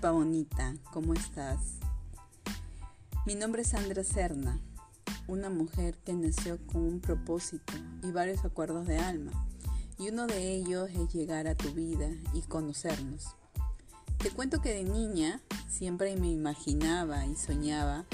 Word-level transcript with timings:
Bonita, 0.00 0.74
¿cómo 0.92 1.12
estás? 1.12 1.58
Mi 3.26 3.34
nombre 3.34 3.60
es 3.62 3.68
Sandra 3.68 4.02
Serna, 4.04 4.58
una 5.26 5.50
mujer 5.50 5.98
que 5.98 6.14
nació 6.14 6.56
con 6.66 6.82
un 6.82 7.00
propósito 7.00 7.74
y 8.02 8.10
varios 8.10 8.42
acuerdos 8.44 8.86
de 8.86 8.96
alma, 8.96 9.32
y 9.98 10.08
uno 10.08 10.26
de 10.26 10.54
ellos 10.54 10.88
es 10.88 11.12
llegar 11.12 11.46
a 11.46 11.56
tu 11.56 11.72
vida 11.72 12.08
y 12.32 12.40
conocernos. 12.42 13.26
Te 14.18 14.30
cuento 14.30 14.62
que 14.62 14.72
de 14.72 14.84
niña 14.84 15.42
siempre 15.68 16.16
me 16.16 16.30
imaginaba 16.30 17.26
y 17.26 17.36
soñaba 17.36 18.06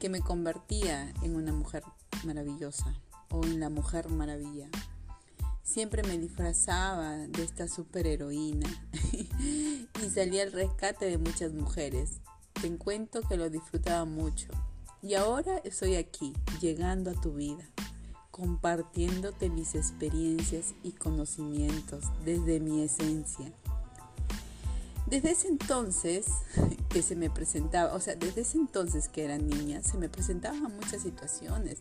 que 0.00 0.10
me 0.10 0.20
convertía 0.20 1.14
en 1.22 1.34
una 1.34 1.52
mujer 1.52 1.82
maravillosa 2.24 2.94
o 3.30 3.42
en 3.44 3.58
la 3.58 3.70
mujer 3.70 4.10
maravilla. 4.10 4.68
Siempre 5.62 6.02
me 6.02 6.18
disfrazaba 6.18 7.16
de 7.16 7.44
esta 7.44 7.68
superheroína 7.68 8.68
y 10.02 10.10
salía 10.10 10.42
al 10.42 10.52
rescate 10.52 11.06
de 11.06 11.18
muchas 11.18 11.52
mujeres. 11.52 12.20
Te 12.60 12.76
cuento 12.76 13.22
que 13.22 13.36
lo 13.36 13.50
disfrutaba 13.50 14.04
mucho. 14.04 14.48
Y 15.00 15.14
ahora 15.14 15.58
estoy 15.58 15.94
aquí, 15.94 16.34
llegando 16.60 17.12
a 17.12 17.20
tu 17.20 17.34
vida, 17.34 17.64
compartiéndote 18.32 19.48
mis 19.48 19.76
experiencias 19.76 20.74
y 20.82 20.90
conocimientos 20.92 22.04
desde 22.24 22.58
mi 22.58 22.82
esencia. 22.82 23.52
Desde 25.06 25.30
ese 25.30 25.48
entonces 25.48 26.26
que 26.88 27.02
se 27.02 27.14
me 27.14 27.30
presentaba, 27.30 27.94
o 27.94 28.00
sea, 28.00 28.16
desde 28.16 28.40
ese 28.40 28.58
entonces 28.58 29.08
que 29.08 29.24
era 29.24 29.38
niña, 29.38 29.82
se 29.82 29.98
me 29.98 30.08
presentaban 30.08 30.74
muchas 30.74 31.02
situaciones 31.02 31.78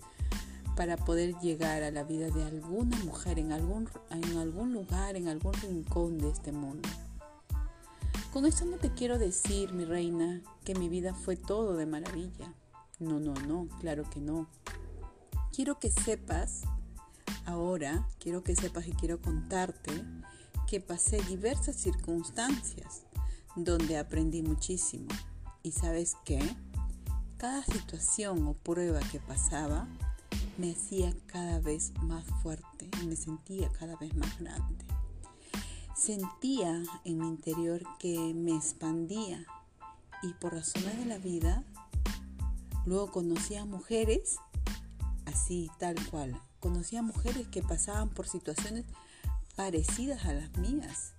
para 0.76 0.96
poder 0.96 1.34
llegar 1.40 1.82
a 1.82 1.90
la 1.90 2.04
vida 2.04 2.30
de 2.30 2.44
alguna 2.44 2.96
mujer 2.98 3.40
algún, 3.52 3.90
en 4.12 4.38
algún 4.38 4.74
lugar, 4.74 5.16
en 5.16 5.28
algún 5.28 5.54
rincón 5.54 6.20
de 6.20 6.30
este 6.30 6.52
mundo. 6.52 6.88
Con 8.32 8.46
esto 8.46 8.66
no 8.66 8.78
te 8.78 8.94
quiero 8.94 9.18
decir, 9.18 9.74
mi 9.74 9.86
reina, 9.86 10.42
que 10.64 10.76
mi 10.76 10.90
vida 10.90 11.14
fue 11.14 11.36
todo 11.38 11.76
de 11.76 11.86
maravilla. 11.86 12.54
No, 13.00 13.20
no, 13.20 13.34
no, 13.34 13.68
claro 13.80 14.04
que 14.10 14.20
no. 14.20 14.48
Quiero 15.52 15.80
que 15.80 15.90
sepas, 15.90 16.64
ahora, 17.46 18.08
quiero 18.20 18.44
que 18.44 18.56
sepas 18.56 18.88
y 18.88 18.92
quiero 18.92 19.22
contarte 19.22 19.92
que 20.68 20.82
pasé 20.82 21.22
diversas 21.24 21.78
circunstancias 21.78 23.04
donde 23.56 23.98
aprendí 23.98 24.44
muchísimo. 24.44 25.08
¿Y 25.64 25.72
sabes 25.72 26.16
qué? 26.26 26.40
Cada 27.38 27.64
situación 27.64 28.46
o 28.48 28.54
prueba 28.54 29.00
que 29.12 29.20
pasaba 29.20 29.88
me 30.58 30.72
hacía 30.72 31.14
cada 31.28 31.60
vez 31.60 31.94
más 32.02 32.26
fuerte 32.44 32.90
y 33.02 33.08
me 33.08 33.16
sentía 33.16 33.70
cada 33.72 33.96
vez 33.96 34.16
más 34.16 34.38
grande. 34.40 34.86
Sentía 35.98 36.84
en 37.06 37.18
mi 37.18 37.28
interior 37.28 37.82
que 37.98 38.34
me 38.36 38.56
expandía 38.56 39.44
y 40.22 40.34
por 40.34 40.54
razones 40.54 40.96
de 41.00 41.06
la 41.06 41.18
vida, 41.18 41.64
luego 42.86 43.12
conocía 43.12 43.66
mujeres 43.66 44.38
así, 45.26 45.72
tal 45.80 45.96
cual. 46.10 46.40
Conocía 46.60 47.02
mujeres 47.02 47.48
que 47.48 47.64
pasaban 47.64 48.10
por 48.10 48.28
situaciones 48.28 48.86
parecidas 49.56 50.26
a 50.26 50.34
las 50.34 50.56
mías. 50.58 51.14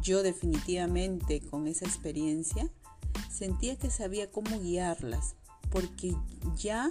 Yo 0.00 0.24
definitivamente 0.24 1.40
con 1.40 1.68
esa 1.68 1.84
experiencia 1.84 2.68
sentía 3.30 3.78
que 3.78 3.90
sabía 3.90 4.30
cómo 4.30 4.58
guiarlas, 4.58 5.36
porque 5.70 6.16
ya 6.56 6.90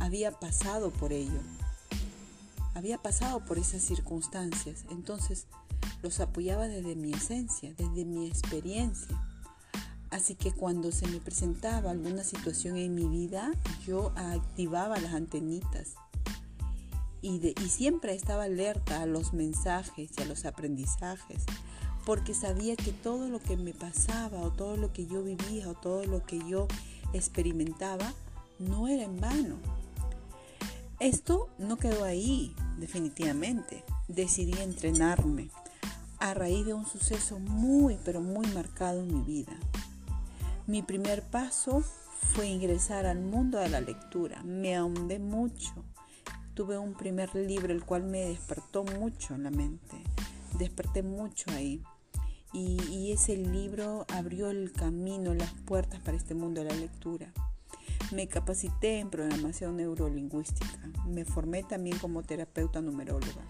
había 0.00 0.32
pasado 0.32 0.90
por 0.90 1.12
ello, 1.12 1.40
había 2.74 2.98
pasado 2.98 3.44
por 3.44 3.58
esas 3.58 3.82
circunstancias, 3.82 4.84
entonces 4.90 5.46
los 6.06 6.20
apoyaba 6.20 6.68
desde 6.68 6.94
mi 6.94 7.12
esencia, 7.12 7.74
desde 7.76 8.04
mi 8.04 8.28
experiencia. 8.28 9.20
Así 10.10 10.36
que 10.36 10.52
cuando 10.52 10.92
se 10.92 11.08
me 11.08 11.18
presentaba 11.18 11.90
alguna 11.90 12.22
situación 12.22 12.76
en 12.76 12.94
mi 12.94 13.08
vida, 13.08 13.50
yo 13.84 14.12
activaba 14.14 15.00
las 15.00 15.14
antenitas 15.14 15.94
y, 17.22 17.40
siempre 17.68 18.14
estaba 18.14 18.44
alerta 18.44 19.02
a 19.02 19.06
los 19.06 19.32
mensajes 19.32 20.12
y 20.16 20.22
a 20.22 20.26
los 20.26 20.44
aprendizajes, 20.44 21.42
porque 22.04 22.34
sabía 22.34 22.76
que 22.76 22.92
todo 22.92 23.28
lo 23.28 23.40
que 23.40 23.56
me 23.56 23.74
pasaba 23.74 24.42
o 24.42 24.52
todo 24.52 24.76
lo 24.76 24.92
que 24.92 25.06
yo 25.06 25.24
vivía 25.24 25.68
o 25.68 25.74
todo 25.74 26.04
lo 26.04 26.24
que 26.24 26.38
yo 26.48 26.68
experimentaba 27.14 28.14
no 28.60 28.86
era 28.86 29.02
en 29.02 29.20
vano, 29.20 29.56
esto 31.00 31.48
no 31.58 31.76
quedó 31.78 32.04
ahí, 32.04 32.54
definitivamente. 32.78 33.82
Decidí 34.06 34.52
entrenarme 34.60 35.50
a 36.30 36.34
raíz 36.34 36.66
de 36.66 36.74
un 36.74 36.86
suceso 36.86 37.38
muy, 37.38 37.98
pero 38.04 38.20
muy 38.20 38.46
marcado 38.48 39.00
en 39.00 39.14
mi 39.14 39.22
vida. 39.22 39.52
Mi 40.66 40.82
primer 40.82 41.22
paso 41.22 41.82
fue 42.34 42.48
ingresar 42.48 43.06
al 43.06 43.20
mundo 43.20 43.58
de 43.58 43.68
la 43.68 43.80
lectura. 43.80 44.42
Me 44.42 44.74
ahondé 44.74 45.18
mucho. 45.18 45.72
Tuve 46.54 46.78
un 46.78 46.94
primer 46.94 47.34
libro 47.34 47.72
el 47.72 47.84
cual 47.84 48.02
me 48.04 48.20
despertó 48.20 48.82
mucho 48.82 49.34
en 49.34 49.44
la 49.44 49.50
mente. 49.50 49.96
Desperté 50.58 51.02
mucho 51.02 51.50
ahí. 51.52 51.82
Y, 52.52 52.82
y 52.90 53.12
ese 53.12 53.36
libro 53.36 54.06
abrió 54.08 54.50
el 54.50 54.72
camino, 54.72 55.34
las 55.34 55.52
puertas 55.52 56.00
para 56.00 56.16
este 56.16 56.34
mundo 56.34 56.62
de 56.62 56.70
la 56.70 56.76
lectura. 56.76 57.32
Me 58.12 58.26
capacité 58.26 58.98
en 58.98 59.10
programación 59.10 59.76
neurolingüística. 59.76 60.78
Me 61.06 61.24
formé 61.24 61.62
también 61.62 61.98
como 61.98 62.22
terapeuta 62.22 62.80
numeróloga. 62.80 63.44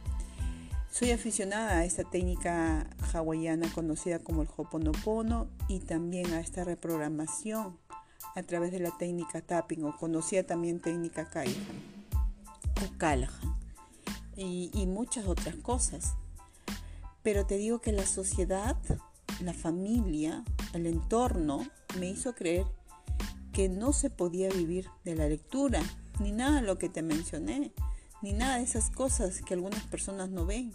Soy 0.98 1.10
aficionada 1.10 1.80
a 1.80 1.84
esta 1.84 2.04
técnica 2.04 2.88
hawaiana 3.12 3.70
conocida 3.74 4.18
como 4.18 4.40
el 4.40 4.48
Hoponopono 4.56 5.46
y 5.68 5.80
también 5.80 6.32
a 6.32 6.40
esta 6.40 6.64
reprogramación 6.64 7.78
a 8.34 8.42
través 8.42 8.72
de 8.72 8.78
la 8.78 8.96
técnica 8.96 9.42
tapping 9.42 9.84
o 9.84 9.94
conocida 9.94 10.44
también 10.44 10.80
técnica 10.80 11.28
Kaihan 11.28 11.54
o 12.82 12.96
Callahan 12.96 13.58
y, 14.38 14.70
y 14.72 14.86
muchas 14.86 15.26
otras 15.26 15.54
cosas. 15.56 16.14
Pero 17.22 17.44
te 17.44 17.58
digo 17.58 17.82
que 17.82 17.92
la 17.92 18.06
sociedad, 18.06 18.78
la 19.42 19.52
familia, 19.52 20.44
el 20.72 20.86
entorno 20.86 21.68
me 22.00 22.08
hizo 22.08 22.34
creer 22.34 22.64
que 23.52 23.68
no 23.68 23.92
se 23.92 24.08
podía 24.08 24.48
vivir 24.48 24.88
de 25.04 25.14
la 25.14 25.28
lectura, 25.28 25.82
ni 26.20 26.32
nada 26.32 26.62
de 26.62 26.66
lo 26.66 26.78
que 26.78 26.88
te 26.88 27.02
mencioné, 27.02 27.70
ni 28.22 28.32
nada 28.32 28.56
de 28.56 28.62
esas 28.62 28.88
cosas 28.88 29.42
que 29.42 29.52
algunas 29.52 29.82
personas 29.84 30.30
no 30.30 30.46
ven. 30.46 30.72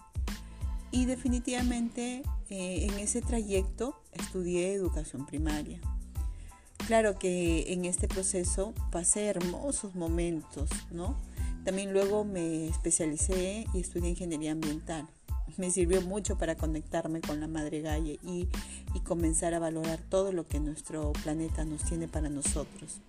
Y 0.91 1.05
definitivamente 1.05 2.23
eh, 2.49 2.87
en 2.89 2.99
ese 2.99 3.21
trayecto 3.21 3.95
estudié 4.13 4.73
educación 4.73 5.25
primaria. 5.25 5.79
Claro 6.87 7.17
que 7.17 7.71
en 7.71 7.85
este 7.85 8.07
proceso 8.07 8.73
pasé 8.91 9.27
hermosos 9.27 9.95
momentos, 9.95 10.69
¿no? 10.91 11.17
También 11.63 11.93
luego 11.93 12.25
me 12.25 12.67
especialicé 12.67 13.65
y 13.73 13.79
estudié 13.79 14.09
ingeniería 14.09 14.51
ambiental 14.51 15.07
me 15.57 15.71
sirvió 15.71 16.01
mucho 16.01 16.37
para 16.37 16.55
conectarme 16.55 17.21
con 17.21 17.39
la 17.39 17.47
Madre 17.47 17.81
Gaia 17.81 18.13
y, 18.13 18.49
y 18.93 18.99
comenzar 19.01 19.53
a 19.53 19.59
valorar 19.59 19.99
todo 20.09 20.31
lo 20.31 20.47
que 20.47 20.59
nuestro 20.59 21.13
planeta 21.23 21.65
nos 21.65 21.83
tiene 21.83 22.07
para 22.07 22.29
nosotros. 22.29 23.01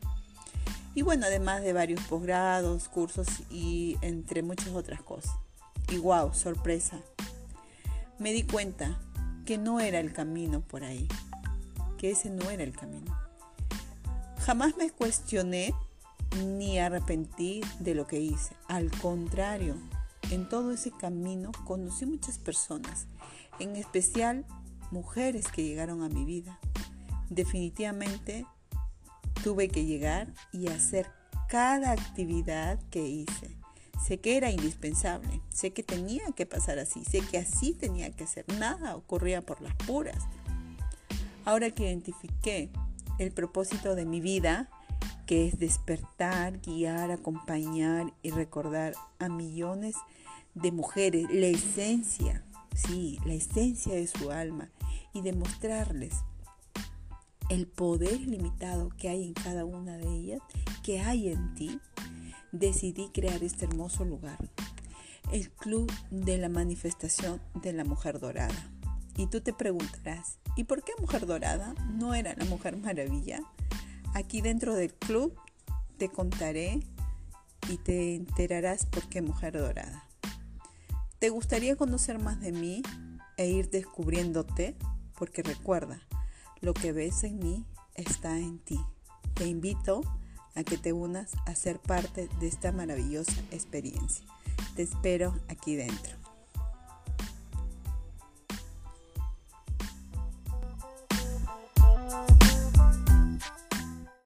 Y 0.94 1.02
bueno, 1.02 1.26
además 1.26 1.62
de 1.62 1.72
varios 1.72 2.00
posgrados, 2.02 2.88
cursos 2.88 3.26
y 3.50 3.96
entre 4.02 4.42
muchas 4.42 4.68
otras 4.68 5.02
cosas. 5.02 5.32
Y 5.90 5.96
wow, 5.98 6.34
sorpresa. 6.34 7.00
Me 8.18 8.32
di 8.32 8.44
cuenta 8.44 8.98
que 9.44 9.58
no 9.58 9.80
era 9.80 9.98
el 9.98 10.12
camino 10.12 10.60
por 10.60 10.84
ahí, 10.84 11.08
que 11.98 12.10
ese 12.10 12.30
no 12.30 12.50
era 12.50 12.62
el 12.62 12.72
camino. 12.72 13.16
Jamás 14.38 14.76
me 14.76 14.90
cuestioné 14.90 15.74
ni 16.44 16.78
arrepentí 16.78 17.60
de 17.80 17.94
lo 17.94 18.06
que 18.06 18.20
hice. 18.20 18.54
Al 18.68 18.90
contrario, 18.90 19.76
en 20.30 20.48
todo 20.48 20.72
ese 20.72 20.90
camino 20.90 21.52
conocí 21.64 22.06
muchas 22.06 22.38
personas, 22.38 23.06
en 23.58 23.76
especial 23.76 24.46
mujeres 24.90 25.48
que 25.48 25.64
llegaron 25.64 26.02
a 26.02 26.08
mi 26.08 26.24
vida. 26.24 26.58
Definitivamente 27.30 28.46
tuve 29.42 29.68
que 29.68 29.84
llegar 29.84 30.32
y 30.52 30.68
hacer 30.68 31.10
cada 31.48 31.92
actividad 31.92 32.78
que 32.90 33.06
hice. 33.06 33.61
Sé 34.00 34.18
que 34.18 34.36
era 34.36 34.50
indispensable, 34.50 35.40
sé 35.50 35.72
que 35.72 35.82
tenía 35.82 36.24
que 36.34 36.46
pasar 36.46 36.78
así, 36.78 37.04
sé 37.04 37.20
que 37.20 37.38
así 37.38 37.72
tenía 37.72 38.10
que 38.10 38.26
ser, 38.26 38.44
nada 38.58 38.96
ocurría 38.96 39.42
por 39.42 39.60
las 39.60 39.74
puras. 39.76 40.24
Ahora 41.44 41.70
que 41.70 41.84
identifiqué 41.84 42.70
el 43.18 43.32
propósito 43.32 43.94
de 43.94 44.04
mi 44.04 44.20
vida, 44.20 44.68
que 45.26 45.46
es 45.46 45.58
despertar, 45.58 46.60
guiar, 46.60 47.10
acompañar 47.10 48.12
y 48.22 48.30
recordar 48.30 48.94
a 49.18 49.28
millones 49.28 49.96
de 50.54 50.72
mujeres, 50.72 51.26
la 51.30 51.46
esencia, 51.46 52.44
sí, 52.74 53.18
la 53.24 53.34
esencia 53.34 53.94
de 53.94 54.06
su 54.06 54.30
alma 54.30 54.70
y 55.14 55.22
demostrarles 55.22 56.14
el 57.48 57.66
poder 57.66 58.20
limitado 58.20 58.88
que 58.90 59.08
hay 59.08 59.24
en 59.24 59.34
cada 59.34 59.64
una 59.64 59.96
de 59.96 60.08
ellas, 60.08 60.40
que 60.82 61.00
hay 61.00 61.28
en 61.28 61.54
ti, 61.54 61.80
decidí 62.52 63.08
crear 63.08 63.42
este 63.42 63.64
hermoso 63.64 64.04
lugar, 64.04 64.38
el 65.32 65.50
Club 65.50 65.90
de 66.10 66.38
la 66.38 66.48
Manifestación 66.48 67.40
de 67.62 67.72
la 67.72 67.84
Mujer 67.84 68.20
Dorada. 68.20 68.70
Y 69.16 69.26
tú 69.26 69.40
te 69.40 69.52
preguntarás, 69.52 70.38
¿y 70.56 70.64
por 70.64 70.84
qué 70.84 70.92
Mujer 71.00 71.26
Dorada 71.26 71.74
no 71.90 72.14
era 72.14 72.34
la 72.36 72.44
Mujer 72.44 72.76
Maravilla? 72.76 73.40
Aquí 74.14 74.42
dentro 74.42 74.74
del 74.74 74.94
club 74.94 75.34
te 75.98 76.08
contaré 76.08 76.80
y 77.70 77.78
te 77.78 78.14
enterarás 78.14 78.86
por 78.86 79.08
qué 79.08 79.22
Mujer 79.22 79.58
Dorada. 79.58 80.06
¿Te 81.18 81.30
gustaría 81.30 81.76
conocer 81.76 82.18
más 82.18 82.40
de 82.40 82.52
mí 82.52 82.82
e 83.36 83.48
ir 83.48 83.70
descubriéndote? 83.70 84.76
Porque 85.18 85.42
recuerda, 85.42 86.00
lo 86.60 86.74
que 86.74 86.92
ves 86.92 87.24
en 87.24 87.38
mí 87.38 87.64
está 87.94 88.38
en 88.38 88.58
ti. 88.58 88.80
Te 89.34 89.46
invito 89.46 90.02
a 90.54 90.64
que 90.64 90.76
te 90.78 90.92
unas 90.92 91.32
a 91.46 91.54
ser 91.54 91.78
parte 91.78 92.28
de 92.40 92.48
esta 92.48 92.72
maravillosa 92.72 93.40
experiencia. 93.50 94.24
Te 94.76 94.82
espero 94.82 95.34
aquí 95.48 95.74
dentro. 95.76 96.21